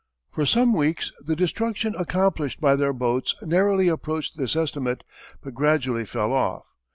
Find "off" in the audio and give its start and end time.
6.33-6.63